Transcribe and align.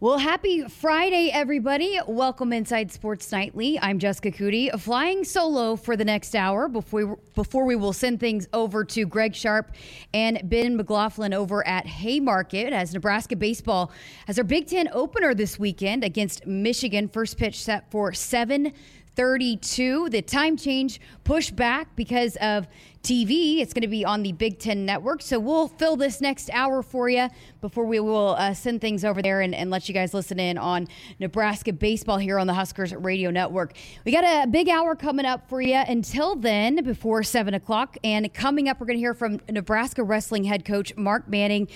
Well, 0.00 0.18
happy 0.18 0.62
Friday, 0.62 1.28
everybody. 1.32 1.98
Welcome 2.06 2.52
inside 2.52 2.92
Sports 2.92 3.32
Nightly. 3.32 3.80
I'm 3.80 3.98
Jessica 3.98 4.30
Coody, 4.30 4.70
flying 4.80 5.24
solo 5.24 5.74
for 5.74 5.96
the 5.96 6.04
next 6.04 6.36
hour 6.36 6.68
before 6.68 7.04
we, 7.04 7.14
before 7.34 7.64
we 7.64 7.74
will 7.74 7.92
send 7.92 8.20
things 8.20 8.46
over 8.52 8.84
to 8.84 9.06
Greg 9.06 9.34
Sharpe 9.34 9.72
and 10.14 10.40
Ben 10.44 10.76
McLaughlin 10.76 11.34
over 11.34 11.66
at 11.66 11.84
Haymarket 11.84 12.72
as 12.72 12.94
Nebraska 12.94 13.34
baseball 13.34 13.90
has 14.28 14.36
their 14.36 14.44
Big 14.44 14.68
Ten 14.68 14.88
opener 14.92 15.34
this 15.34 15.58
weekend 15.58 16.04
against 16.04 16.46
Michigan. 16.46 17.08
First 17.08 17.36
pitch 17.36 17.60
set 17.60 17.90
for 17.90 18.12
7 18.12 18.72
32. 19.16 20.10
The 20.10 20.22
time 20.22 20.56
change 20.56 21.00
pushed 21.24 21.56
back 21.56 21.96
because 21.96 22.36
of 22.36 22.68
TV. 23.08 23.60
It's 23.60 23.72
going 23.72 23.80
to 23.80 23.88
be 23.88 24.04
on 24.04 24.22
the 24.22 24.32
Big 24.32 24.58
Ten 24.58 24.84
Network. 24.84 25.22
So 25.22 25.38
we'll 25.38 25.68
fill 25.68 25.96
this 25.96 26.20
next 26.20 26.50
hour 26.52 26.82
for 26.82 27.08
you 27.08 27.28
before 27.62 27.86
we 27.86 28.00
will 28.00 28.36
uh, 28.38 28.52
send 28.52 28.82
things 28.82 29.02
over 29.02 29.22
there 29.22 29.40
and, 29.40 29.54
and, 29.54 29.70
let 29.70 29.88
you 29.88 29.94
guys 29.94 30.12
listen 30.12 30.38
in 30.38 30.58
on 30.58 30.86
Nebraska 31.18 31.72
baseball 31.72 32.18
here 32.18 32.38
on 32.38 32.46
the 32.46 32.52
Huskers 32.52 32.94
Radio 32.94 33.30
Network. 33.30 33.72
We 34.04 34.12
got 34.12 34.24
a 34.24 34.46
big 34.46 34.68
hour 34.68 34.94
coming 34.94 35.24
up 35.24 35.48
for 35.48 35.62
you 35.62 35.76
until 35.76 36.36
then, 36.36 36.84
before 36.84 37.22
7 37.22 37.54
o'clock. 37.54 37.96
And 38.04 38.32
coming 38.34 38.68
up, 38.68 38.78
we're 38.78 38.86
going 38.86 38.98
to 38.98 39.00
hear 39.00 39.14
from 39.14 39.40
Nebraska 39.48 40.04
wrestling 40.04 40.44
head 40.44 40.66
coach 40.66 40.94
Mark 40.94 41.28
Manning 41.28 41.68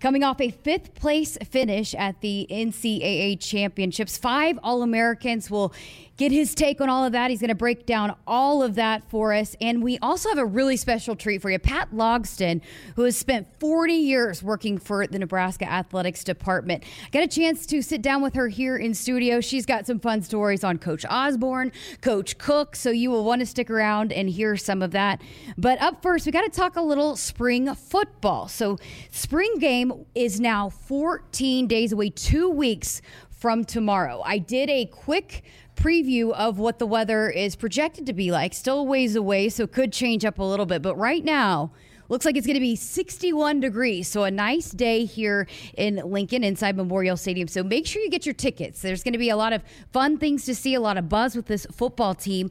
coming 0.00 0.22
off 0.22 0.40
a 0.40 0.50
fifth 0.50 0.94
place 0.94 1.36
finish 1.50 1.94
at 1.94 2.20
the 2.20 2.46
NCAA 2.50 3.40
championships. 3.40 4.16
Five 4.16 4.58
All 4.62 4.82
Americans 4.82 5.50
will 5.50 5.72
get 6.16 6.32
his 6.32 6.54
take 6.54 6.80
on 6.80 6.88
all 6.88 7.04
of 7.04 7.12
that. 7.12 7.30
He's 7.30 7.40
going 7.40 7.48
to 7.48 7.54
break 7.54 7.86
down 7.86 8.14
all 8.26 8.62
of 8.62 8.74
that 8.76 9.08
for 9.08 9.32
us. 9.32 9.56
And 9.60 9.82
we 9.82 9.98
also 9.98 10.28
have 10.28 10.38
a 10.38 10.46
really 10.46 10.76
special 10.78 11.14
treat 11.14 11.42
for 11.42 11.50
you. 11.50 11.58
Pat 11.58 11.92
Logsdon, 11.92 12.62
who 12.96 13.02
has 13.02 13.16
spent 13.16 13.46
40 13.60 13.92
years 13.92 14.42
working 14.42 14.78
for 14.78 15.06
the 15.06 15.18
Nebraska 15.18 15.70
Athletics 15.70 16.24
Department. 16.24 16.84
got 17.12 17.22
a 17.22 17.28
chance 17.28 17.66
to 17.66 17.82
sit 17.82 18.00
down 18.00 18.22
with 18.22 18.34
her 18.34 18.48
here 18.48 18.76
in 18.76 18.94
studio. 18.94 19.40
She's 19.40 19.66
got 19.66 19.86
some 19.86 20.00
fun 20.00 20.22
stories 20.22 20.64
on 20.64 20.78
Coach 20.78 21.04
Osborne, 21.08 21.72
Coach 22.00 22.38
Cook, 22.38 22.76
so 22.76 22.90
you 22.90 23.10
will 23.10 23.24
want 23.24 23.40
to 23.40 23.46
stick 23.46 23.70
around 23.70 24.12
and 24.12 24.30
hear 24.30 24.56
some 24.56 24.82
of 24.82 24.92
that. 24.92 25.20
But 25.56 25.80
up 25.82 26.02
first, 26.02 26.24
we 26.24 26.32
got 26.32 26.42
to 26.42 26.50
talk 26.50 26.76
a 26.76 26.82
little 26.82 27.16
spring 27.16 27.74
football. 27.74 28.48
So, 28.48 28.78
spring 29.10 29.58
game 29.58 30.06
is 30.14 30.40
now 30.40 30.68
14 30.70 31.66
days 31.66 31.92
away, 31.92 32.10
two 32.10 32.48
weeks 32.48 33.02
from 33.38 33.64
tomorrow. 33.64 34.20
I 34.24 34.38
did 34.38 34.68
a 34.68 34.86
quick 34.86 35.44
preview 35.76 36.32
of 36.32 36.58
what 36.58 36.80
the 36.80 36.86
weather 36.86 37.30
is 37.30 37.54
projected 37.54 38.06
to 38.06 38.12
be 38.12 38.32
like. 38.32 38.52
Still 38.52 38.86
ways 38.86 39.14
away, 39.14 39.48
so 39.48 39.66
could 39.66 39.92
change 39.92 40.24
up 40.24 40.38
a 40.38 40.44
little 40.44 40.66
bit. 40.66 40.82
But 40.82 40.96
right 40.96 41.24
now, 41.24 41.70
looks 42.08 42.24
like 42.24 42.36
it's 42.36 42.46
going 42.46 42.54
to 42.54 42.60
be 42.60 42.74
61 42.74 43.60
degrees. 43.60 44.08
So 44.08 44.24
a 44.24 44.30
nice 44.30 44.70
day 44.72 45.04
here 45.04 45.46
in 45.76 45.96
Lincoln 46.04 46.42
inside 46.42 46.76
Memorial 46.76 47.16
Stadium. 47.16 47.46
So 47.46 47.62
make 47.62 47.86
sure 47.86 48.02
you 48.02 48.10
get 48.10 48.26
your 48.26 48.34
tickets. 48.34 48.82
There's 48.82 49.04
going 49.04 49.12
to 49.12 49.18
be 49.18 49.30
a 49.30 49.36
lot 49.36 49.52
of 49.52 49.62
fun 49.92 50.18
things 50.18 50.44
to 50.46 50.54
see, 50.54 50.74
a 50.74 50.80
lot 50.80 50.98
of 50.98 51.08
buzz 51.08 51.36
with 51.36 51.46
this 51.46 51.66
football 51.72 52.14
team. 52.14 52.50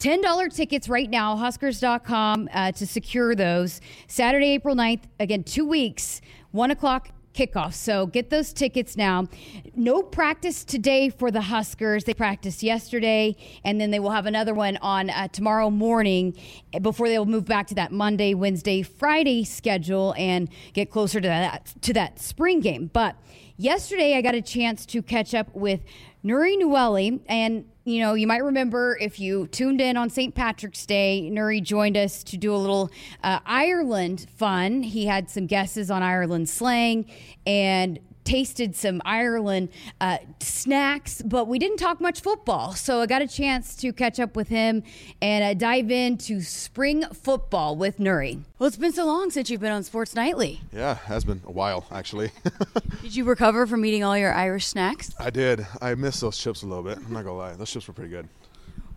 $10 0.00 0.54
tickets 0.54 0.88
right 0.88 1.08
now, 1.08 1.36
huskers.com 1.36 2.48
uh, 2.52 2.72
to 2.72 2.86
secure 2.86 3.34
those. 3.34 3.80
Saturday, 4.08 4.48
April 4.48 4.74
9th, 4.76 5.02
again, 5.20 5.42
two 5.42 5.66
weeks, 5.66 6.20
1 6.50 6.70
o'clock 6.70 7.10
kickoff. 7.36 7.74
So 7.74 8.06
get 8.06 8.30
those 8.30 8.52
tickets 8.52 8.96
now. 8.96 9.26
No 9.74 10.02
practice 10.02 10.64
today 10.64 11.10
for 11.10 11.30
the 11.30 11.42
Huskers. 11.42 12.04
They 12.04 12.14
practiced 12.14 12.62
yesterday, 12.62 13.36
and 13.64 13.80
then 13.80 13.90
they 13.90 14.00
will 14.00 14.10
have 14.10 14.26
another 14.26 14.54
one 14.54 14.78
on 14.78 15.10
uh, 15.10 15.28
tomorrow 15.28 15.70
morning 15.70 16.36
before 16.80 17.08
they 17.08 17.18
will 17.18 17.26
move 17.26 17.44
back 17.44 17.66
to 17.68 17.74
that 17.74 17.92
Monday, 17.92 18.34
Wednesday, 18.34 18.82
Friday 18.82 19.44
schedule 19.44 20.14
and 20.16 20.48
get 20.72 20.90
closer 20.90 21.20
to 21.20 21.28
that 21.28 21.74
to 21.82 21.92
that 21.92 22.18
spring 22.18 22.60
game. 22.60 22.90
But 22.92 23.16
yesterday, 23.56 24.16
I 24.16 24.22
got 24.22 24.34
a 24.34 24.42
chance 24.42 24.86
to 24.86 25.02
catch 25.02 25.34
up 25.34 25.54
with 25.54 25.80
Nuri 26.24 26.56
Nouili 26.60 27.20
and 27.28 27.66
you 27.86 28.00
know, 28.00 28.14
you 28.14 28.26
might 28.26 28.42
remember 28.42 28.98
if 29.00 29.20
you 29.20 29.46
tuned 29.46 29.80
in 29.80 29.96
on 29.96 30.10
St. 30.10 30.34
Patrick's 30.34 30.84
Day, 30.84 31.30
Nuri 31.32 31.62
joined 31.62 31.96
us 31.96 32.24
to 32.24 32.36
do 32.36 32.52
a 32.52 32.58
little 32.58 32.90
uh, 33.22 33.38
Ireland 33.46 34.26
fun. 34.36 34.82
He 34.82 35.06
had 35.06 35.30
some 35.30 35.46
guesses 35.46 35.88
on 35.88 36.02
Ireland 36.02 36.48
slang 36.48 37.06
and 37.46 38.00
tasted 38.26 38.76
some 38.76 39.00
Ireland 39.04 39.70
uh, 40.00 40.18
snacks, 40.40 41.22
but 41.22 41.48
we 41.48 41.58
didn't 41.58 41.78
talk 41.78 42.00
much 42.00 42.20
football. 42.20 42.74
So 42.74 43.00
I 43.00 43.06
got 43.06 43.22
a 43.22 43.26
chance 43.26 43.74
to 43.76 43.92
catch 43.92 44.20
up 44.20 44.36
with 44.36 44.48
him 44.48 44.82
and 45.22 45.44
uh, 45.44 45.54
dive 45.54 45.90
into 45.90 46.42
spring 46.42 47.04
football 47.04 47.76
with 47.76 47.98
Nuri. 47.98 48.42
Well, 48.58 48.66
it's 48.66 48.76
been 48.76 48.92
so 48.92 49.06
long 49.06 49.30
since 49.30 49.48
you've 49.48 49.60
been 49.60 49.72
on 49.72 49.82
Sports 49.84 50.14
Nightly. 50.14 50.60
Yeah, 50.72 50.92
it 50.92 50.98
has 50.98 51.24
been 51.24 51.40
a 51.46 51.52
while, 51.52 51.86
actually. 51.90 52.32
did 53.02 53.14
you 53.14 53.24
recover 53.24 53.66
from 53.66 53.84
eating 53.84 54.02
all 54.02 54.18
your 54.18 54.34
Irish 54.34 54.66
snacks? 54.66 55.14
I 55.18 55.30
did. 55.30 55.66
I 55.80 55.94
missed 55.94 56.20
those 56.20 56.36
chips 56.36 56.62
a 56.62 56.66
little 56.66 56.84
bit. 56.84 56.98
I'm 56.98 57.12
not 57.12 57.24
going 57.24 57.26
to 57.26 57.32
lie. 57.32 57.52
Those 57.54 57.70
chips 57.70 57.86
were 57.86 57.94
pretty 57.94 58.10
good. 58.10 58.28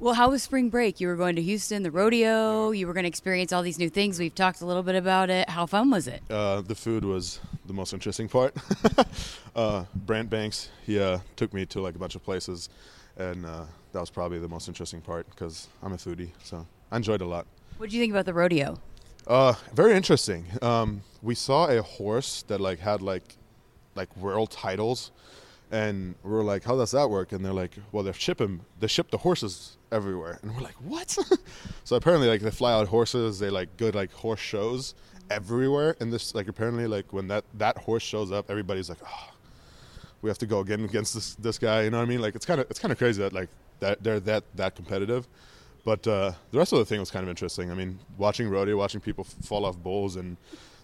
Well, 0.01 0.13
how 0.13 0.29
was 0.29 0.41
spring 0.41 0.69
break? 0.69 1.01
You 1.01 1.09
were 1.09 1.17
going 1.17 1.35
to 1.35 1.41
Houston, 1.41 1.83
the 1.83 1.91
rodeo. 1.91 2.71
You 2.71 2.87
were 2.87 2.93
going 2.93 3.03
to 3.03 3.09
experience 3.09 3.51
all 3.51 3.61
these 3.61 3.77
new 3.77 3.89
things. 3.89 4.17
We've 4.17 4.33
talked 4.33 4.61
a 4.61 4.65
little 4.65 4.81
bit 4.81 4.95
about 4.95 5.29
it. 5.29 5.49
How 5.49 5.65
fun 5.65 5.91
was 5.91 6.07
it? 6.07 6.23
Uh, 6.29 6.61
the 6.61 6.73
food 6.73 7.03
was 7.03 7.41
the 7.65 7.73
most 7.73 7.91
interesting 7.91 8.29
part. 8.29 8.55
uh, 9.57 9.83
Brant 9.93 10.29
Banks, 10.29 10.69
he 10.85 11.01
uh, 11.01 11.19
took 11.35 11.53
me 11.53 11.65
to 11.65 11.81
like 11.81 11.95
a 11.95 11.99
bunch 11.99 12.15
of 12.15 12.23
places, 12.23 12.69
and 13.17 13.45
uh, 13.45 13.65
that 13.91 13.99
was 13.99 14.09
probably 14.09 14.39
the 14.39 14.47
most 14.47 14.69
interesting 14.69 15.01
part 15.01 15.29
because 15.31 15.67
I'm 15.83 15.91
a 15.91 15.97
foodie, 15.97 16.29
so 16.45 16.65
I 16.93 16.95
enjoyed 16.95 17.19
a 17.19 17.27
lot. 17.27 17.45
What 17.75 17.87
did 17.89 17.93
you 17.93 18.01
think 18.01 18.13
about 18.13 18.25
the 18.25 18.33
rodeo? 18.33 18.79
Uh, 19.27 19.53
very 19.73 19.95
interesting. 19.97 20.45
Um, 20.61 21.01
we 21.21 21.35
saw 21.35 21.67
a 21.67 21.81
horse 21.81 22.43
that 22.43 22.61
like 22.61 22.79
had 22.79 23.01
like 23.01 23.35
like 23.95 24.15
world 24.15 24.49
titles 24.49 25.11
and 25.71 26.15
we 26.23 26.31
are 26.31 26.43
like, 26.43 26.63
how 26.63 26.75
does 26.75 26.91
that 26.91 27.09
work? 27.09 27.31
And 27.31 27.45
they're 27.45 27.53
like, 27.53 27.73
well, 27.91 28.03
they 28.03 28.11
ship 28.11 28.41
him, 28.41 28.61
they 28.79 28.87
ship 28.87 29.11
the 29.11 29.17
horses 29.17 29.77
everywhere. 29.91 30.39
And 30.41 30.55
we're 30.55 30.61
like, 30.61 30.75
what? 30.75 31.09
so 31.83 31.95
apparently, 31.95 32.27
like, 32.27 32.41
they 32.41 32.51
fly 32.51 32.73
out 32.73 32.87
horses, 32.87 33.39
they 33.39 33.49
like 33.49 33.77
good 33.77 33.95
like 33.95 34.11
horse 34.11 34.39
shows 34.39 34.95
everywhere. 35.29 35.95
And 35.99 36.11
this, 36.11 36.33
like, 36.33 36.47
apparently, 36.47 36.87
like, 36.87 37.13
when 37.13 37.27
that 37.27 37.45
that 37.55 37.77
horse 37.77 38.03
shows 38.03 38.31
up, 38.31 38.49
everybody's 38.49 38.89
like, 38.89 38.99
oh, 39.05 39.33
we 40.21 40.29
have 40.29 40.39
to 40.39 40.47
go 40.47 40.59
again 40.59 40.83
against 40.83 41.13
this 41.13 41.35
this 41.35 41.59
guy. 41.59 41.83
You 41.83 41.91
know 41.91 41.97
what 41.97 42.07
I 42.07 42.09
mean? 42.09 42.21
Like, 42.21 42.35
it's 42.35 42.45
kind 42.45 42.59
of 42.59 42.69
it's 42.69 42.79
kind 42.79 42.91
of 42.91 42.97
crazy 42.97 43.21
that 43.21 43.33
like 43.33 43.49
that 43.79 44.03
they're 44.03 44.19
that 44.21 44.43
that 44.55 44.75
competitive. 44.75 45.27
But 45.85 46.05
uh, 46.07 46.33
the 46.51 46.57
rest 46.57 46.73
of 46.73 46.79
the 46.79 46.85
thing 46.85 46.99
was 46.99 47.09
kind 47.09 47.23
of 47.23 47.29
interesting. 47.29 47.71
I 47.71 47.73
mean, 47.73 47.99
watching 48.17 48.49
rodeo, 48.49 48.75
watching 48.77 49.01
people 49.01 49.23
fall 49.23 49.65
off 49.65 49.77
bulls, 49.77 50.17
and 50.17 50.37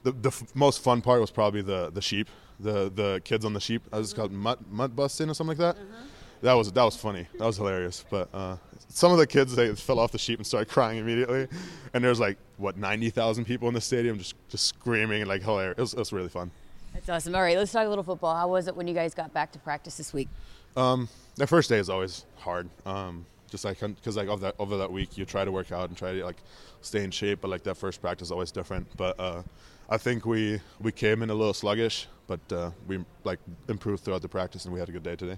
the 0.06 0.12
the 0.12 0.30
f- 0.30 0.56
most 0.56 0.82
fun 0.82 1.02
part 1.02 1.20
was 1.20 1.32
probably 1.32 1.62
the 1.62 1.92
the 1.92 2.02
sheep 2.02 2.30
the 2.60 2.92
the 2.94 3.22
kids 3.26 3.44
on 3.44 3.54
the 3.54 3.60
sheep. 3.60 3.82
I 3.92 3.98
was 3.98 4.14
called 4.14 4.32
mud 4.32 4.60
mud 4.70 4.96
busting 4.96 5.30
or 5.30 5.34
something 5.34 5.58
like 5.58 5.76
that. 5.76 5.82
Uh-huh. 5.82 6.04
That 6.42 6.54
was 6.54 6.72
that 6.72 6.84
was 6.84 6.96
funny. 6.96 7.28
That 7.38 7.46
was 7.46 7.58
hilarious. 7.58 8.06
But 8.10 8.30
uh, 8.34 8.58
some 8.88 9.12
of 9.12 9.18
the 9.18 9.28
kids 9.28 9.56
they 9.56 9.74
fell 9.74 10.00
off 10.00 10.12
the 10.12 10.20
sheep 10.20 10.40
and 10.40 10.46
started 10.46 10.70
crying 10.70 11.00
immediately. 11.00 11.48
And 11.94 12.04
there's 12.04 12.20
like 12.20 12.38
what 12.58 12.78
ninety 12.78 13.10
thousand 13.10 13.46
people 13.46 13.68
in 13.68 13.74
the 13.74 13.82
stadium 13.82 14.18
just 14.18 14.36
just 14.48 14.68
screaming 14.68 15.22
and 15.22 15.30
like 15.30 15.42
hilarious. 15.42 15.78
It 15.78 15.82
was, 15.82 15.94
it 15.94 16.00
was 16.00 16.14
really 16.14 16.30
fun. 16.30 16.52
That's 16.94 17.10
awesome. 17.10 17.36
All 17.36 17.42
right, 17.42 17.58
let's 17.58 17.72
talk 17.72 17.86
a 17.86 17.90
little 17.90 18.04
football. 18.04 18.36
How 18.36 18.48
was 18.48 18.68
it 18.68 18.76
when 18.76 18.88
you 18.88 18.94
guys 18.94 19.14
got 19.14 19.34
back 19.34 19.52
to 19.54 19.60
practice 19.60 19.98
this 19.98 20.14
week? 20.14 20.30
Um, 20.78 21.10
the 21.36 21.48
first 21.48 21.70
day 21.70 21.80
is 21.80 21.90
always 21.90 22.26
hard. 22.38 22.70
Um, 22.86 23.26
just 23.56 23.64
like 23.64 23.80
because 23.80 24.18
like 24.18 24.28
over 24.28 24.42
that 24.42 24.56
over 24.60 24.78
that 24.78 24.92
week 24.92 25.18
you 25.18 25.24
try 25.26 25.46
to 25.46 25.52
work 25.52 25.72
out 25.72 25.88
and 25.88 25.98
try 25.98 26.12
to 26.14 26.26
like 26.26 26.38
stay 26.82 27.04
in 27.04 27.12
shape, 27.12 27.40
but 27.42 27.50
like 27.50 27.64
that 27.64 27.76
first 27.76 28.02
practice 28.02 28.28
is 28.28 28.32
always 28.32 28.52
different. 28.52 28.88
But 28.98 29.20
uh, 29.20 29.44
I 29.90 29.98
think 29.98 30.26
we 30.26 30.60
we 30.82 30.92
came 30.92 31.22
in 31.24 31.30
a 31.30 31.34
little 31.34 31.54
sluggish, 31.54 32.08
but 32.28 32.40
uh, 32.52 32.72
we 32.88 33.04
like 33.24 33.40
improved 33.70 34.04
throughout 34.04 34.22
the 34.22 34.28
practice, 34.28 34.66
and 34.66 34.74
we 34.74 34.80
had 34.80 34.90
a 34.90 34.92
good 34.92 35.04
day 35.04 35.16
today. 35.16 35.38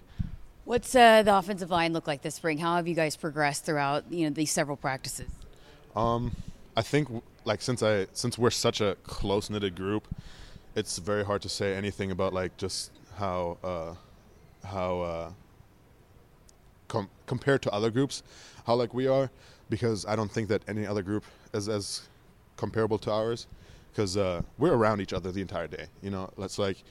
What's 0.66 0.96
uh, 0.96 1.24
the 1.24 1.38
offensive 1.38 1.70
line 1.70 1.94
look 1.94 2.08
like 2.08 2.24
this 2.24 2.36
spring? 2.36 2.58
How 2.58 2.76
have 2.76 2.88
you 2.88 2.96
guys 2.96 3.16
progressed 3.16 3.66
throughout 3.66 4.12
you 4.12 4.26
know 4.26 4.34
these 4.34 4.52
several 4.52 4.78
practices? 4.78 5.30
Um, 5.96 6.36
I 6.76 6.82
think 6.82 7.24
like 7.46 7.62
since 7.62 7.84
I 7.84 8.08
since 8.14 8.38
we're 8.38 8.50
such 8.50 8.82
a 8.82 8.96
close 9.04 9.50
knitted 9.50 9.76
group, 9.76 10.08
it's 10.76 10.98
very 10.98 11.24
hard 11.24 11.42
to 11.44 11.50
say 11.50 11.76
anything 11.76 12.12
about 12.12 12.34
like 12.34 12.58
just 12.58 12.92
how 13.18 13.58
uh, 13.64 13.94
how 14.68 15.02
uh, 15.02 15.32
com- 16.88 17.10
compared 17.26 17.62
to 17.64 17.72
other 17.72 17.92
groups, 17.92 18.24
how 18.66 18.76
like 18.76 18.94
we 18.94 19.08
are, 19.08 19.30
because 19.70 20.06
I 20.06 20.16
don't 20.16 20.32
think 20.32 20.48
that 20.50 20.64
any 20.68 20.86
other 20.86 21.02
group 21.02 21.24
is 21.54 21.68
as 21.70 22.08
comparable 22.56 22.98
to 23.00 23.12
ours 23.12 23.48
because 23.92 24.16
uh, 24.16 24.42
we're 24.58 24.74
around 24.74 25.02
each 25.02 25.14
other 25.14 25.32
the 25.32 25.42
entire 25.42 25.68
day. 25.68 25.88
You 26.02 26.12
know, 26.12 26.30
that's 26.38 26.60
like 26.60 26.84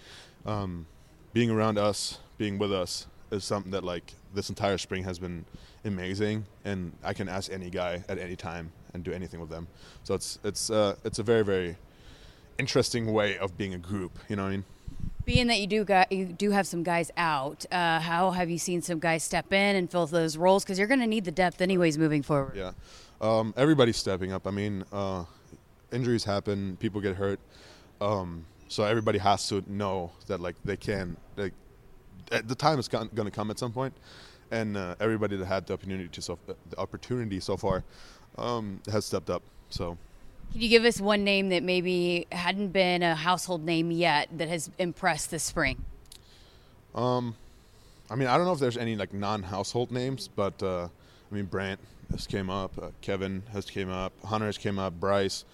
um, 0.44 0.86
being 1.32 1.50
around 1.50 1.78
us, 1.78 2.18
being 2.38 2.58
with 2.58 2.72
us 2.72 3.06
is 3.30 3.44
something 3.44 3.72
that 3.72 3.84
like 3.84 4.12
this 4.34 4.48
entire 4.48 4.78
spring 4.78 5.04
has 5.04 5.18
been 5.18 5.44
amazing, 5.84 6.44
and 6.64 6.92
I 7.04 7.12
can 7.12 7.28
ask 7.28 7.52
any 7.52 7.70
guy 7.70 8.02
at 8.08 8.18
any 8.18 8.36
time 8.36 8.72
and 8.92 9.04
do 9.04 9.12
anything 9.12 9.40
with 9.40 9.50
them. 9.50 9.68
So 10.02 10.14
it's 10.14 10.38
it's 10.42 10.70
uh, 10.70 10.96
it's 11.04 11.18
a 11.18 11.22
very 11.22 11.44
very 11.44 11.76
interesting 12.58 13.12
way 13.12 13.38
of 13.38 13.56
being 13.56 13.74
a 13.74 13.78
group. 13.78 14.18
You 14.28 14.36
know 14.36 14.42
what 14.42 14.48
I 14.48 14.52
mean? 14.52 14.64
Being 15.26 15.48
that 15.48 15.58
you 15.58 15.66
do 15.66 15.84
got 15.84 16.12
you 16.12 16.26
do 16.26 16.52
have 16.52 16.68
some 16.68 16.84
guys 16.84 17.10
out, 17.16 17.66
uh, 17.72 17.98
how 17.98 18.30
have 18.30 18.48
you 18.48 18.58
seen 18.58 18.80
some 18.80 19.00
guys 19.00 19.24
step 19.24 19.52
in 19.52 19.74
and 19.74 19.90
fill 19.90 20.06
those 20.06 20.36
roles? 20.36 20.62
Because 20.62 20.78
you're 20.78 20.86
going 20.86 21.00
to 21.00 21.06
need 21.06 21.24
the 21.24 21.32
depth 21.32 21.60
anyways 21.60 21.98
moving 21.98 22.22
forward. 22.22 22.54
Yeah, 22.54 22.70
um, 23.20 23.52
everybody's 23.56 23.96
stepping 23.96 24.32
up. 24.32 24.46
I 24.46 24.52
mean, 24.52 24.84
uh, 24.92 25.24
injuries 25.92 26.22
happen, 26.22 26.76
people 26.76 27.00
get 27.00 27.16
hurt. 27.16 27.40
Um, 28.00 28.46
so 28.68 28.84
everybody 28.84 29.18
has 29.18 29.48
to 29.48 29.64
know 29.66 30.12
that 30.28 30.40
like 30.40 30.54
they 30.64 30.76
can 30.76 31.16
like 31.36 31.54
uh, 32.30 32.42
the 32.46 32.54
time 32.54 32.78
is 32.78 32.86
going 32.86 33.10
to 33.10 33.30
come 33.32 33.50
at 33.50 33.58
some 33.58 33.72
point, 33.72 33.94
and 34.52 34.76
uh, 34.76 34.94
everybody 35.00 35.36
that 35.36 35.46
had 35.46 35.66
the 35.66 35.72
opportunity 35.74 36.06
to 36.06 36.22
so, 36.22 36.38
the 36.46 36.78
opportunity 36.78 37.40
so 37.40 37.56
far 37.56 37.82
um, 38.38 38.80
has 38.92 39.04
stepped 39.04 39.30
up. 39.30 39.42
So. 39.70 39.98
Can 40.52 40.62
you 40.62 40.68
give 40.68 40.84
us 40.84 41.00
one 41.00 41.24
name 41.24 41.50
that 41.50 41.62
maybe 41.62 42.26
hadn't 42.32 42.68
been 42.68 43.02
a 43.02 43.14
household 43.14 43.64
name 43.64 43.90
yet 43.90 44.28
that 44.38 44.48
has 44.48 44.70
impressed 44.78 45.30
this 45.30 45.42
spring? 45.42 45.84
Um, 46.94 47.34
I 48.10 48.14
mean, 48.14 48.28
I 48.28 48.36
don't 48.36 48.46
know 48.46 48.52
if 48.52 48.58
there's 48.58 48.78
any 48.78 48.96
like 48.96 49.12
non-household 49.12 49.90
names, 49.90 50.28
but 50.28 50.62
uh, 50.62 50.88
I 51.30 51.34
mean, 51.34 51.44
Brant 51.44 51.80
has 52.10 52.26
came 52.26 52.48
up, 52.48 52.72
uh, 52.80 52.88
Kevin 53.00 53.42
has 53.52 53.66
came 53.66 53.90
up, 53.90 54.12
Hunter 54.24 54.46
has 54.46 54.56
came 54.56 54.78
up, 54.78 54.98
Bryce, 54.98 55.44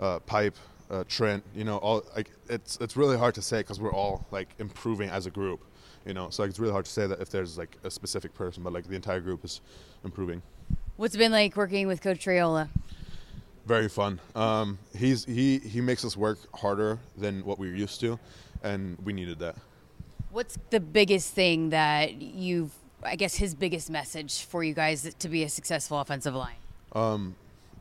uh, 0.00 0.20
Piper, 0.20 0.58
uh, 0.90 1.04
Trent. 1.08 1.42
You 1.54 1.64
know, 1.64 1.78
all 1.78 2.04
like 2.14 2.30
it's 2.48 2.78
it's 2.80 2.96
really 2.96 3.18
hard 3.18 3.34
to 3.34 3.42
say 3.42 3.58
because 3.58 3.80
we're 3.80 3.92
all 3.92 4.24
like 4.30 4.48
improving 4.58 5.10
as 5.10 5.26
a 5.26 5.30
group. 5.30 5.60
You 6.06 6.14
know, 6.14 6.30
so 6.30 6.44
like, 6.44 6.50
it's 6.50 6.60
really 6.60 6.72
hard 6.72 6.84
to 6.84 6.90
say 6.90 7.06
that 7.08 7.20
if 7.20 7.30
there's 7.30 7.58
like 7.58 7.76
a 7.82 7.90
specific 7.90 8.32
person, 8.34 8.62
but 8.62 8.72
like 8.72 8.86
the 8.86 8.94
entire 8.94 9.20
group 9.20 9.44
is 9.44 9.60
improving. 10.04 10.40
What's 10.96 11.14
it 11.14 11.18
been 11.18 11.32
like 11.32 11.56
working 11.56 11.88
with 11.88 12.00
Coach 12.00 12.24
Raiola? 12.24 12.68
Very 13.66 13.88
fun. 13.88 14.20
Um, 14.36 14.78
he's 14.96 15.24
he 15.24 15.58
he 15.58 15.80
makes 15.80 16.04
us 16.04 16.16
work 16.16 16.38
harder 16.54 17.00
than 17.16 17.44
what 17.44 17.58
we 17.58 17.68
are 17.68 17.74
used 17.74 17.98
to, 18.00 18.18
and 18.62 18.96
we 19.04 19.12
needed 19.12 19.40
that. 19.40 19.56
What's 20.30 20.56
the 20.70 20.78
biggest 20.78 21.34
thing 21.34 21.70
that 21.70 22.14
you've, 22.22 22.70
I 23.02 23.16
guess, 23.16 23.34
his 23.34 23.56
biggest 23.56 23.90
message 23.90 24.44
for 24.44 24.62
you 24.62 24.72
guys 24.72 25.12
to 25.18 25.28
be 25.28 25.42
a 25.42 25.48
successful 25.48 25.98
offensive 25.98 26.34
line? 26.34 26.56
Um, 26.92 27.34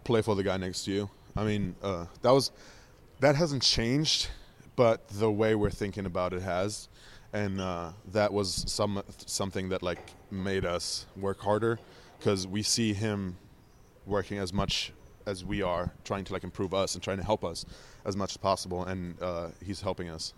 play 0.03 0.23
for 0.23 0.35
the 0.35 0.41
guy 0.41 0.57
next 0.57 0.85
to 0.85 0.91
you. 0.91 1.09
I 1.35 1.43
mean, 1.43 1.75
uh, 1.83 2.05
that 2.23 2.31
was 2.31 2.51
that 3.19 3.35
hasn't 3.35 3.61
changed, 3.61 4.29
but 4.75 5.07
the 5.09 5.31
way 5.31 5.53
we're 5.53 5.69
thinking 5.69 6.07
about 6.07 6.33
it 6.33 6.41
has, 6.41 6.89
and 7.31 7.61
uh, 7.61 7.91
that 8.11 8.33
was 8.33 8.65
some 8.67 9.03
something 9.27 9.69
that 9.69 9.83
like 9.83 10.13
made 10.31 10.65
us 10.65 11.05
work 11.15 11.41
harder 11.41 11.77
because 12.17 12.47
we 12.47 12.63
see 12.63 12.93
him 12.93 13.37
working 14.07 14.39
as 14.39 14.51
much 14.51 14.91
as 15.25 15.43
we 15.43 15.61
are, 15.61 15.91
trying 16.03 16.23
to 16.25 16.33
like 16.33 16.43
improve 16.43 16.73
us 16.73 16.93
and 16.95 17.03
trying 17.03 17.17
to 17.17 17.23
help 17.23 17.43
us 17.43 17.65
as 18.05 18.15
much 18.15 18.31
as 18.31 18.37
possible, 18.37 18.83
and 18.83 19.21
uh, 19.21 19.49
he's 19.63 19.81
helping 19.81 20.09
us. 20.09 20.33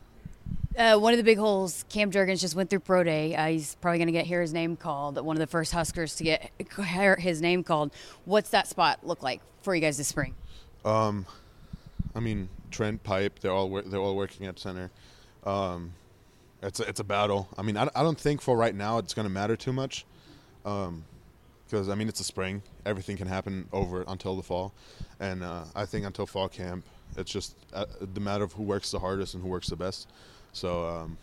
Uh, 0.77 0.97
one 0.97 1.11
of 1.11 1.17
the 1.17 1.23
big 1.23 1.37
holes, 1.37 1.83
Cam 1.89 2.11
Jurgens 2.11 2.39
just 2.39 2.55
went 2.55 2.69
through 2.69 2.79
pro 2.79 3.03
day. 3.03 3.35
Uh, 3.35 3.47
he's 3.47 3.75
probably 3.75 3.97
going 3.97 4.07
to 4.07 4.11
get 4.11 4.25
hear 4.25 4.41
his 4.41 4.53
name 4.53 4.75
called. 4.75 5.19
One 5.19 5.35
of 5.35 5.39
the 5.39 5.47
first 5.47 5.73
Huskers 5.73 6.15
to 6.17 6.23
get 6.23 6.51
hear 6.85 7.15
his 7.15 7.41
name 7.41 7.63
called. 7.63 7.91
What's 8.25 8.51
that 8.51 8.67
spot 8.67 8.99
look 9.03 9.23
like 9.23 9.41
for 9.61 9.73
you 9.73 9.81
guys 9.81 9.97
this 9.97 10.07
spring? 10.07 10.35
Um, 10.85 11.25
I 12.15 12.19
mean, 12.19 12.49
Trent 12.69 13.03
Piper, 13.03 13.35
they're 13.41 13.51
all 13.51 13.81
they're 13.81 13.99
all 13.99 14.15
working 14.15 14.45
at 14.45 14.59
center. 14.59 14.91
Um, 15.45 15.93
it's 16.61 16.79
a, 16.79 16.87
it's 16.87 16.99
a 16.99 17.03
battle. 17.03 17.49
I 17.57 17.63
mean, 17.63 17.77
I, 17.77 17.89
I 17.95 18.03
don't 18.03 18.19
think 18.19 18.41
for 18.41 18.55
right 18.55 18.75
now 18.75 18.99
it's 18.99 19.13
going 19.13 19.27
to 19.27 19.33
matter 19.33 19.55
too 19.55 19.73
much. 19.73 20.05
Um, 20.65 21.05
because 21.69 21.89
I 21.89 21.95
mean 21.95 22.07
it's 22.07 22.19
a 22.19 22.23
spring. 22.23 22.61
Everything 22.85 23.17
can 23.17 23.27
happen 23.27 23.67
over 23.71 24.03
until 24.07 24.35
the 24.35 24.43
fall, 24.43 24.73
and 25.19 25.43
uh, 25.43 25.65
I 25.75 25.85
think 25.85 26.05
until 26.05 26.25
fall 26.25 26.49
camp, 26.49 26.85
it's 27.17 27.31
just 27.31 27.55
uh, 27.73 27.85
the 28.13 28.19
matter 28.19 28.43
of 28.43 28.53
who 28.53 28.63
works 28.63 28.91
the 28.91 28.99
hardest 28.99 29.33
and 29.33 29.43
who 29.43 29.49
works 29.49 29.67
the 29.67 29.75
best. 29.75 30.09
So 30.53 30.87
um, 30.87 31.17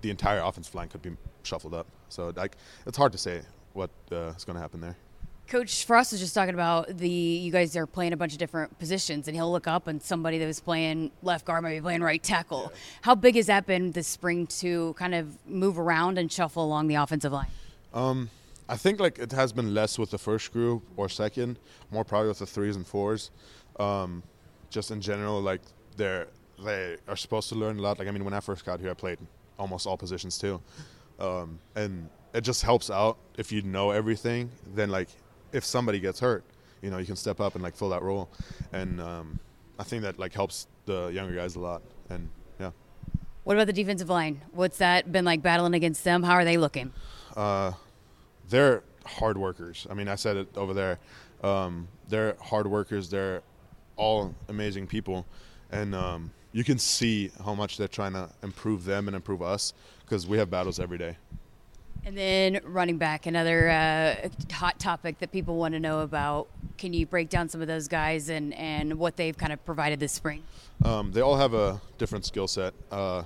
the 0.00 0.10
entire 0.10 0.40
offensive 0.40 0.74
line 0.74 0.88
could 0.88 1.02
be 1.02 1.12
shuffled 1.42 1.74
up. 1.74 1.86
So 2.08 2.32
like 2.36 2.56
it's 2.86 2.96
hard 2.96 3.12
to 3.12 3.18
say 3.18 3.42
what 3.72 3.90
uh, 4.10 4.32
is 4.36 4.44
going 4.44 4.56
to 4.56 4.60
happen 4.60 4.80
there. 4.80 4.96
Coach 5.48 5.84
Frost 5.84 6.10
was 6.10 6.20
just 6.20 6.34
talking 6.34 6.54
about 6.54 6.98
the 6.98 7.08
you 7.08 7.52
guys 7.52 7.76
are 7.76 7.86
playing 7.86 8.12
a 8.12 8.16
bunch 8.16 8.32
of 8.32 8.38
different 8.38 8.76
positions, 8.80 9.28
and 9.28 9.36
he'll 9.36 9.50
look 9.50 9.68
up 9.68 9.86
and 9.86 10.02
somebody 10.02 10.38
that 10.38 10.46
was 10.46 10.58
playing 10.58 11.12
left 11.22 11.44
guard 11.44 11.62
might 11.62 11.74
be 11.74 11.80
playing 11.80 12.02
right 12.02 12.20
tackle. 12.20 12.70
Yeah. 12.72 12.78
How 13.02 13.14
big 13.14 13.36
has 13.36 13.46
that 13.46 13.64
been 13.64 13.92
this 13.92 14.08
spring 14.08 14.48
to 14.48 14.94
kind 14.94 15.14
of 15.14 15.38
move 15.46 15.78
around 15.78 16.18
and 16.18 16.32
shuffle 16.32 16.64
along 16.64 16.88
the 16.88 16.96
offensive 16.96 17.32
line? 17.32 17.46
Um, 17.94 18.28
I 18.68 18.76
think 18.76 18.98
like 19.00 19.18
it 19.18 19.32
has 19.32 19.52
been 19.52 19.74
less 19.74 19.98
with 19.98 20.10
the 20.10 20.18
first 20.18 20.52
group 20.52 20.82
or 20.96 21.08
second, 21.08 21.58
more 21.90 22.04
probably 22.04 22.28
with 22.28 22.40
the 22.40 22.46
threes 22.46 22.76
and 22.76 22.86
fours. 22.86 23.30
Um, 23.78 24.22
just 24.70 24.90
in 24.90 25.00
general, 25.00 25.40
like 25.40 25.60
they're 25.96 26.28
they 26.64 26.96
are 27.06 27.16
supposed 27.16 27.48
to 27.50 27.54
learn 27.54 27.78
a 27.78 27.82
lot. 27.82 27.98
Like 27.98 28.08
I 28.08 28.10
mean, 28.10 28.24
when 28.24 28.34
I 28.34 28.40
first 28.40 28.64
got 28.64 28.80
here, 28.80 28.90
I 28.90 28.94
played 28.94 29.18
almost 29.58 29.86
all 29.86 29.96
positions 29.96 30.38
too, 30.38 30.60
um, 31.20 31.58
and 31.74 32.08
it 32.34 32.42
just 32.42 32.62
helps 32.62 32.90
out 32.90 33.18
if 33.38 33.52
you 33.52 33.62
know 33.62 33.90
everything. 33.90 34.50
Then 34.74 34.90
like 34.90 35.08
if 35.52 35.64
somebody 35.64 36.00
gets 36.00 36.18
hurt, 36.18 36.44
you 36.82 36.90
know 36.90 36.98
you 36.98 37.06
can 37.06 37.16
step 37.16 37.40
up 37.40 37.54
and 37.54 37.62
like 37.62 37.76
fill 37.76 37.90
that 37.90 38.02
role, 38.02 38.28
and 38.72 39.00
um, 39.00 39.38
I 39.78 39.84
think 39.84 40.02
that 40.02 40.18
like 40.18 40.32
helps 40.32 40.66
the 40.86 41.08
younger 41.08 41.34
guys 41.34 41.54
a 41.56 41.60
lot. 41.60 41.82
And 42.10 42.28
yeah. 42.58 42.70
What 43.44 43.56
about 43.56 43.68
the 43.68 43.72
defensive 43.72 44.08
line? 44.08 44.42
What's 44.52 44.78
that 44.78 45.12
been 45.12 45.24
like 45.24 45.40
battling 45.42 45.74
against 45.74 46.02
them? 46.02 46.24
How 46.24 46.32
are 46.32 46.44
they 46.44 46.56
looking? 46.56 46.92
Uh, 47.36 47.72
they're 48.48 48.82
hard 49.04 49.38
workers. 49.38 49.86
I 49.90 49.94
mean, 49.94 50.08
I 50.08 50.14
said 50.14 50.36
it 50.36 50.48
over 50.56 50.74
there. 50.74 50.98
Um, 51.42 51.88
they're 52.08 52.36
hard 52.40 52.66
workers. 52.66 53.10
They're 53.10 53.42
all 53.96 54.34
amazing 54.48 54.86
people, 54.86 55.26
and 55.70 55.94
um, 55.94 56.30
you 56.52 56.64
can 56.64 56.78
see 56.78 57.30
how 57.44 57.54
much 57.54 57.76
they're 57.76 57.88
trying 57.88 58.12
to 58.12 58.30
improve 58.42 58.84
them 58.84 59.08
and 59.08 59.14
improve 59.14 59.42
us 59.42 59.74
because 60.04 60.26
we 60.26 60.38
have 60.38 60.50
battles 60.50 60.80
every 60.80 60.98
day. 60.98 61.16
And 62.06 62.16
then 62.16 62.60
running 62.64 62.98
back, 62.98 63.26
another 63.26 63.68
uh, 63.68 64.28
hot 64.52 64.78
topic 64.78 65.18
that 65.18 65.32
people 65.32 65.56
want 65.56 65.74
to 65.74 65.80
know 65.80 66.00
about. 66.00 66.46
Can 66.78 66.92
you 66.92 67.04
break 67.04 67.28
down 67.28 67.48
some 67.48 67.60
of 67.60 67.66
those 67.66 67.88
guys 67.88 68.28
and, 68.28 68.54
and 68.54 68.96
what 68.96 69.16
they've 69.16 69.36
kind 69.36 69.52
of 69.52 69.64
provided 69.66 69.98
this 69.98 70.12
spring? 70.12 70.44
Um, 70.84 71.10
they 71.10 71.20
all 71.20 71.36
have 71.36 71.52
a 71.52 71.80
different 71.98 72.24
skill 72.24 72.46
set. 72.46 72.74
Uh, 72.92 73.24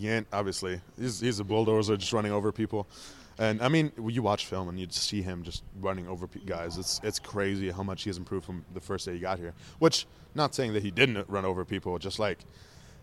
Yant, 0.00 0.24
obviously, 0.32 0.80
he's, 0.98 1.20
he's 1.20 1.38
a 1.38 1.44
bulldozer 1.44 1.98
just 1.98 2.14
running 2.14 2.32
over 2.32 2.50
people. 2.50 2.86
And 3.38 3.62
I 3.62 3.68
mean, 3.68 3.92
you 4.04 4.22
watch 4.22 4.46
film 4.46 4.68
and 4.68 4.78
you 4.78 4.86
see 4.90 5.22
him 5.22 5.44
just 5.44 5.62
running 5.80 6.08
over 6.08 6.28
guys. 6.44 6.76
It's 6.76 7.00
it's 7.04 7.18
crazy 7.18 7.70
how 7.70 7.84
much 7.84 8.02
he 8.02 8.10
has 8.10 8.18
improved 8.18 8.44
from 8.44 8.64
the 8.74 8.80
first 8.80 9.06
day 9.06 9.14
he 9.14 9.20
got 9.20 9.38
here. 9.38 9.54
Which, 9.78 10.06
not 10.34 10.54
saying 10.54 10.72
that 10.72 10.82
he 10.82 10.90
didn't 10.90 11.28
run 11.28 11.44
over 11.44 11.64
people, 11.64 11.98
just 11.98 12.18
like 12.18 12.38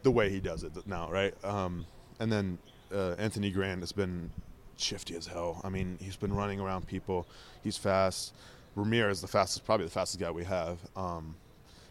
the 0.04 0.12
way 0.12 0.30
he 0.30 0.42
does 0.42 0.64
it 0.64 0.74
now, 0.86 1.10
right? 1.10 1.34
Um, 1.44 1.86
and 2.20 2.32
then 2.32 2.58
uh, 2.94 3.16
Anthony 3.18 3.50
Grant 3.50 3.80
has 3.80 3.94
been 3.94 4.30
shifty 4.78 5.16
as 5.16 5.26
hell. 5.26 5.62
I 5.64 5.70
mean, 5.70 5.98
he's 6.02 6.18
been 6.18 6.34
running 6.34 6.60
around 6.60 6.86
people. 6.86 7.26
He's 7.64 7.78
fast. 7.78 8.34
Ramirez 8.76 9.18
is 9.18 9.22
the 9.22 9.28
fastest, 9.28 9.66
probably 9.66 9.86
the 9.86 9.92
fastest 9.92 10.20
guy 10.20 10.32
we 10.32 10.44
have. 10.44 10.80
Um, 10.98 11.36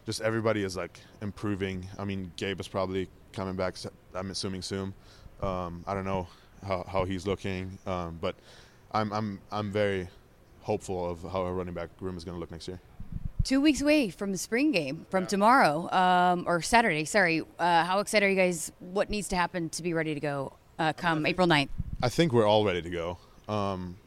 just 0.05 0.21
everybody 0.21 0.63
is 0.63 0.77
like 0.77 0.99
improving. 1.23 1.87
I 1.97 2.05
mean, 2.05 2.31
Gabe 2.35 2.59
is 2.59 2.67
probably 2.67 3.07
coming 3.33 3.55
back. 3.55 3.75
I'm 4.13 4.29
assuming 4.29 4.61
soon. 4.61 4.93
Um, 5.41 5.83
I 5.87 5.95
don't 5.95 6.05
know 6.05 6.27
how, 6.65 6.85
how 6.87 7.05
he's 7.05 7.25
looking. 7.25 7.77
Um, 7.85 8.17
but 8.21 8.35
I'm 8.91 9.11
I'm 9.11 9.39
I'm 9.51 9.71
very 9.71 10.07
hopeful 10.61 11.09
of 11.09 11.21
how 11.23 11.43
our 11.43 11.53
running 11.53 11.73
back 11.73 11.89
room 11.99 12.17
is 12.17 12.23
going 12.23 12.35
to 12.35 12.39
look 12.39 12.51
next 12.51 12.67
year. 12.67 12.79
Two 13.43 13.61
weeks 13.61 13.81
away 13.81 14.09
from 14.09 14.31
the 14.31 14.37
spring 14.37 14.71
game, 14.71 15.05
from 15.11 15.23
yeah. 15.23 15.27
tomorrow 15.27 15.91
um, 15.91 16.45
or 16.47 16.61
Saturday. 16.61 17.05
Sorry, 17.05 17.43
uh, 17.59 17.83
how 17.83 17.99
excited 17.99 18.25
are 18.25 18.29
you 18.29 18.35
guys? 18.35 18.71
What 18.79 19.09
needs 19.09 19.27
to 19.29 19.35
happen 19.35 19.69
to 19.69 19.83
be 19.83 19.93
ready 19.93 20.15
to 20.15 20.19
go 20.19 20.53
uh, 20.79 20.93
come 20.93 21.25
April 21.27 21.47
9th? 21.47 21.69
I 22.01 22.09
think 22.09 22.33
we're 22.33 22.47
all 22.47 22.65
ready 22.65 22.81
to 22.81 22.89
go. 22.89 23.17
Um, 23.47 23.97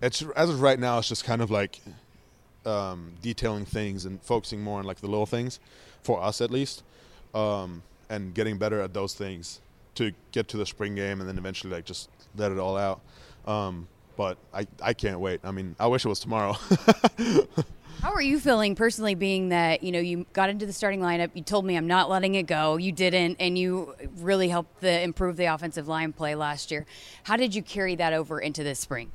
it's 0.00 0.22
as 0.36 0.50
of 0.50 0.60
right 0.60 0.78
now, 0.78 0.98
it's 0.98 1.08
just 1.08 1.24
kind 1.24 1.42
of 1.42 1.50
like 1.50 1.80
um, 2.64 3.14
detailing 3.20 3.64
things 3.64 4.04
and 4.04 4.22
focusing 4.22 4.62
more 4.62 4.78
on 4.78 4.84
like 4.84 5.00
the 5.00 5.08
little 5.08 5.26
things, 5.26 5.58
for 6.02 6.22
us 6.22 6.40
at 6.40 6.50
least, 6.50 6.84
um, 7.34 7.82
and 8.08 8.34
getting 8.34 8.58
better 8.58 8.80
at 8.80 8.94
those 8.94 9.14
things 9.14 9.60
to 9.96 10.12
get 10.32 10.48
to 10.48 10.56
the 10.56 10.66
spring 10.66 10.94
game 10.94 11.20
and 11.20 11.28
then 11.28 11.38
eventually 11.38 11.72
like 11.72 11.84
just 11.84 12.08
let 12.36 12.52
it 12.52 12.58
all 12.58 12.76
out. 12.76 13.00
Um, 13.46 13.88
but 14.16 14.38
I, 14.52 14.66
I 14.82 14.92
can't 14.92 15.20
wait. 15.20 15.40
I 15.44 15.50
mean, 15.50 15.74
I 15.80 15.86
wish 15.86 16.04
it 16.04 16.08
was 16.08 16.20
tomorrow. 16.20 16.56
How 18.02 18.12
are 18.12 18.22
you 18.22 18.40
feeling 18.40 18.74
personally, 18.74 19.14
being 19.14 19.50
that 19.50 19.84
you 19.84 19.92
know 19.92 20.00
you 20.00 20.26
got 20.32 20.50
into 20.50 20.66
the 20.66 20.72
starting 20.72 21.00
lineup? 21.00 21.30
You 21.34 21.42
told 21.42 21.64
me 21.64 21.76
I'm 21.76 21.86
not 21.86 22.10
letting 22.10 22.34
it 22.34 22.44
go. 22.44 22.76
You 22.76 22.90
didn't, 22.90 23.36
and 23.38 23.56
you 23.56 23.94
really 24.16 24.48
helped 24.48 24.80
the 24.80 25.02
improve 25.02 25.36
the 25.36 25.44
offensive 25.44 25.86
line 25.86 26.12
play 26.12 26.34
last 26.34 26.72
year. 26.72 26.84
How 27.22 27.36
did 27.36 27.54
you 27.54 27.62
carry 27.62 27.94
that 27.94 28.12
over 28.12 28.40
into 28.40 28.64
this 28.64 28.80
spring? 28.80 29.12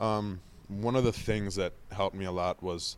Um, 0.00 0.40
one 0.68 0.96
of 0.96 1.04
the 1.04 1.12
things 1.12 1.56
that 1.56 1.74
helped 1.92 2.16
me 2.16 2.24
a 2.24 2.32
lot 2.32 2.62
was 2.62 2.96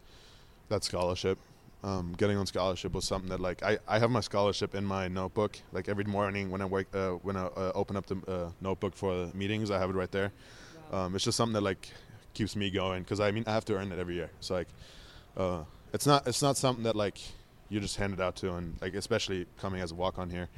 that 0.68 0.84
scholarship 0.84 1.38
um, 1.84 2.14
getting 2.16 2.36
on 2.36 2.46
scholarship 2.46 2.92
was 2.92 3.06
something 3.06 3.30
that 3.30 3.40
like 3.40 3.62
I, 3.62 3.78
I 3.86 3.98
have 3.98 4.10
my 4.10 4.20
scholarship 4.20 4.74
in 4.74 4.84
my 4.84 5.08
notebook 5.08 5.58
like 5.72 5.88
every 5.88 6.04
morning 6.04 6.50
when 6.50 6.60
I 6.60 6.64
wake 6.64 6.88
uh, 6.94 7.10
when 7.10 7.36
I 7.36 7.46
uh, 7.46 7.72
open 7.74 7.96
up 7.96 8.06
the 8.06 8.16
uh, 8.26 8.50
notebook 8.60 8.96
for 8.96 9.30
meetings 9.34 9.70
I 9.70 9.78
have 9.78 9.90
it 9.90 9.94
right 9.94 10.10
there. 10.10 10.32
Um, 10.92 11.14
it's 11.14 11.24
just 11.24 11.36
something 11.36 11.54
that 11.54 11.62
like 11.62 11.88
keeps 12.34 12.56
me 12.56 12.70
going 12.70 13.02
because 13.02 13.20
I 13.20 13.30
mean 13.30 13.44
I 13.46 13.52
have 13.52 13.64
to 13.66 13.74
earn 13.76 13.92
it 13.92 13.98
every 13.98 14.14
year. 14.14 14.30
So 14.40 14.54
like 14.54 14.68
uh, 15.36 15.62
it's 15.92 16.06
not 16.06 16.26
it's 16.26 16.42
not 16.42 16.56
something 16.56 16.84
that 16.84 16.96
like 16.96 17.18
you 17.68 17.80
just 17.80 17.96
hand 17.96 18.12
it 18.12 18.20
out 18.20 18.34
to 18.36 18.54
and 18.54 18.76
like 18.80 18.94
especially 18.94 19.46
coming 19.58 19.80
as 19.80 19.92
a 19.92 19.94
walk 19.94 20.18
on 20.18 20.30
here, 20.30 20.48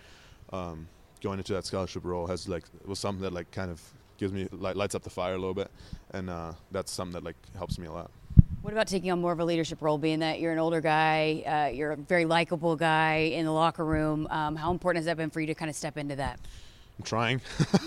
um, 0.53 0.89
going 1.23 1.39
into 1.39 1.53
that 1.53 1.67
scholarship 1.67 2.05
role 2.05 2.27
has 2.29 2.49
like 2.49 2.65
was 2.87 2.99
something 2.99 3.23
that 3.23 3.35
like 3.35 3.51
kind 3.51 3.71
of 3.71 3.83
gives 4.17 4.33
me 4.33 4.49
like 4.53 4.77
lights 4.77 4.95
up 4.95 5.03
the 5.03 5.11
fire 5.11 5.35
a 5.35 5.39
little 5.39 5.55
bit 5.55 5.71
and 6.13 6.31
uh, 6.31 6.53
that's 6.71 6.93
something 6.93 7.13
that 7.13 7.25
like 7.25 7.37
helps 7.57 7.79
me 7.79 7.87
a 7.87 7.93
lot. 7.93 8.11
What 8.63 8.75
about 8.75 8.89
taking 8.89 9.11
on 9.11 9.23
more 9.23 9.33
of 9.33 9.41
a 9.41 9.45
leadership 9.45 9.81
role, 9.81 9.97
being 9.97 10.19
that 10.19 10.39
you're 10.39 10.53
an 10.53 10.59
older 10.59 10.83
guy, 10.83 11.43
uh, 11.47 11.75
you're 11.75 11.93
a 11.93 11.97
very 11.97 12.27
likable 12.27 12.77
guy 12.77 13.31
in 13.33 13.47
the 13.47 13.53
locker 13.53 13.85
room? 13.85 14.27
Um, 14.31 14.55
how 14.55 14.71
important 14.71 14.99
has 14.99 15.07
that 15.07 15.17
been 15.17 15.31
for 15.31 15.41
you 15.41 15.47
to 15.47 15.55
kind 15.55 15.71
of 15.71 15.77
step 15.77 15.97
into 15.97 16.17
that? 16.17 16.39
I'm 16.99 17.05
trying. 17.05 17.41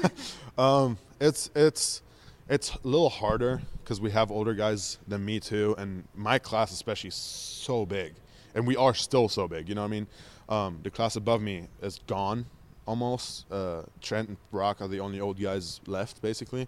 um, 0.58 0.98
it's 1.22 1.51
it's 1.56 2.01
it's 2.50 2.74
a 2.74 2.80
little 2.88 3.10
harder 3.10 3.62
because 3.84 4.01
we 4.01 4.10
have 4.12 4.32
older 4.32 4.56
guys 4.56 4.98
than 5.08 5.24
me 5.24 5.39
too, 5.39 5.75
and 5.77 6.06
my 6.15 6.39
class 6.39 6.72
especially 6.72 7.10
is 7.10 7.15
so 7.15 7.86
big, 7.86 8.15
and 8.56 8.65
we 8.65 8.75
are 8.75 8.96
still 8.96 9.30
so 9.30 9.48
big. 9.48 9.70
You 9.70 9.75
know 9.75 9.82
what 9.82 9.89
I 9.89 9.92
mean? 9.92 10.08
Um, 10.50 10.80
the 10.82 10.89
class 10.89 11.15
above 11.15 11.44
me 11.44 11.68
is 11.84 12.00
gone 12.08 12.48
almost. 12.88 13.46
Uh, 13.51 13.84
Trent 14.01 14.27
and 14.27 14.38
Brock 14.50 14.82
are 14.82 14.88
the 14.88 15.01
only 15.01 15.22
old 15.22 15.39
guys 15.39 15.82
left, 15.86 16.20
basically, 16.24 16.68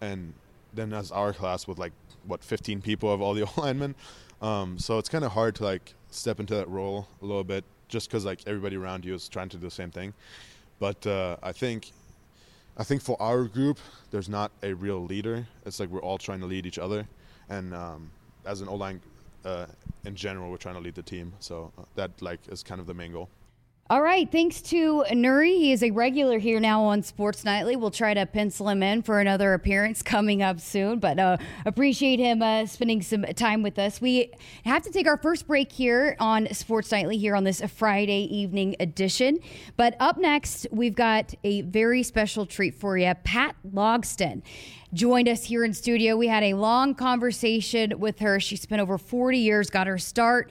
and 0.00 0.32
then 0.72 0.90
there's 0.90 1.10
our 1.10 1.32
class 1.32 1.66
with 1.66 1.78
like 1.78 1.92
what 2.26 2.42
15 2.42 2.80
people 2.82 3.12
of 3.12 3.20
all 3.20 3.34
the 3.34 3.42
old 3.46 3.56
linemen. 3.56 3.94
Um, 4.40 4.78
so 4.78 4.98
it's 4.98 5.08
kind 5.08 5.24
of 5.24 5.32
hard 5.32 5.54
to 5.56 5.64
like 5.64 5.94
step 6.10 6.40
into 6.40 6.54
that 6.54 6.68
role 6.68 7.08
a 7.20 7.24
little 7.24 7.44
bit, 7.44 7.64
just 7.88 8.08
because 8.08 8.24
like 8.24 8.40
everybody 8.46 8.76
around 8.76 9.04
you 9.04 9.14
is 9.14 9.28
trying 9.28 9.48
to 9.50 9.56
do 9.56 9.66
the 9.66 9.70
same 9.70 9.90
thing. 9.90 10.12
But 10.78 11.06
uh, 11.06 11.36
I 11.42 11.52
think 11.52 11.92
I 12.76 12.84
think 12.84 13.02
for 13.02 13.20
our 13.20 13.44
group, 13.44 13.78
there's 14.10 14.28
not 14.28 14.50
a 14.62 14.72
real 14.72 15.04
leader. 15.04 15.46
It's 15.66 15.78
like 15.78 15.90
we're 15.90 16.02
all 16.02 16.18
trying 16.18 16.40
to 16.40 16.46
lead 16.46 16.66
each 16.66 16.78
other, 16.78 17.06
and 17.48 17.74
um, 17.74 18.10
as 18.44 18.60
an 18.62 18.68
O 18.68 18.74
line, 18.74 19.00
uh, 19.44 19.66
in 20.04 20.16
general, 20.16 20.50
we're 20.50 20.56
trying 20.56 20.74
to 20.74 20.80
lead 20.80 20.94
the 20.94 21.02
team. 21.02 21.32
So 21.38 21.70
uh, 21.78 21.82
that 21.94 22.10
like 22.20 22.40
is 22.48 22.62
kind 22.62 22.80
of 22.80 22.86
the 22.86 22.94
main 22.94 23.12
goal. 23.12 23.28
All 23.92 24.00
right. 24.00 24.26
Thanks 24.32 24.62
to 24.62 25.04
Nuri. 25.10 25.54
He 25.58 25.70
is 25.70 25.82
a 25.82 25.90
regular 25.90 26.38
here 26.38 26.58
now 26.58 26.82
on 26.82 27.02
Sports 27.02 27.44
Nightly. 27.44 27.76
We'll 27.76 27.90
try 27.90 28.14
to 28.14 28.24
pencil 28.24 28.70
him 28.70 28.82
in 28.82 29.02
for 29.02 29.20
another 29.20 29.52
appearance 29.52 30.00
coming 30.02 30.42
up 30.42 30.60
soon, 30.60 30.98
but 30.98 31.18
uh, 31.18 31.36
appreciate 31.66 32.18
him 32.18 32.40
uh, 32.40 32.64
spending 32.64 33.02
some 33.02 33.22
time 33.36 33.62
with 33.62 33.78
us. 33.78 34.00
We 34.00 34.32
have 34.64 34.82
to 34.84 34.90
take 34.90 35.06
our 35.06 35.18
first 35.18 35.46
break 35.46 35.70
here 35.70 36.16
on 36.18 36.50
Sports 36.54 36.90
Nightly 36.90 37.18
here 37.18 37.36
on 37.36 37.44
this 37.44 37.60
Friday 37.60 38.34
evening 38.34 38.76
edition. 38.80 39.40
But 39.76 39.94
up 40.00 40.16
next, 40.16 40.66
we've 40.72 40.94
got 40.94 41.34
a 41.44 41.60
very 41.60 42.02
special 42.02 42.46
treat 42.46 42.74
for 42.74 42.96
you. 42.96 43.12
Pat 43.24 43.56
Logsdon 43.74 44.40
joined 44.94 45.28
us 45.28 45.44
here 45.44 45.64
in 45.64 45.74
studio. 45.74 46.16
We 46.16 46.28
had 46.28 46.44
a 46.44 46.54
long 46.54 46.94
conversation 46.94 47.98
with 48.00 48.20
her. 48.20 48.40
She 48.40 48.56
spent 48.56 48.80
over 48.80 48.96
40 48.96 49.36
years, 49.36 49.68
got 49.68 49.86
her 49.86 49.98
start 49.98 50.50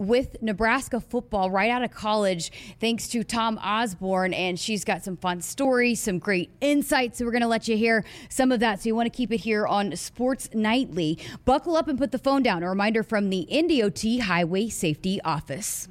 with 0.00 0.42
Nebraska 0.42 0.98
football 0.98 1.50
right 1.50 1.70
out 1.70 1.84
of 1.84 1.92
college, 1.92 2.50
thanks 2.80 3.06
to 3.08 3.22
Tom 3.22 3.58
Osborne. 3.62 4.32
And 4.34 4.58
she's 4.58 4.84
got 4.84 5.04
some 5.04 5.16
fun 5.16 5.42
stories, 5.42 6.00
some 6.00 6.18
great 6.18 6.50
insights. 6.60 7.18
So 7.18 7.26
we're 7.26 7.32
going 7.32 7.42
to 7.42 7.48
let 7.48 7.68
you 7.68 7.76
hear 7.76 8.04
some 8.30 8.50
of 8.50 8.60
that. 8.60 8.82
So 8.82 8.88
you 8.88 8.96
want 8.96 9.12
to 9.12 9.16
keep 9.16 9.30
it 9.30 9.38
here 9.38 9.66
on 9.66 9.94
Sports 9.94 10.48
Nightly. 10.54 11.18
Buckle 11.44 11.76
up 11.76 11.86
and 11.86 11.98
put 11.98 12.12
the 12.12 12.18
phone 12.18 12.42
down. 12.42 12.62
A 12.62 12.68
reminder 12.68 13.02
from 13.02 13.30
the 13.30 13.46
NDOT 13.52 14.22
Highway 14.22 14.70
Safety 14.70 15.20
Office. 15.22 15.86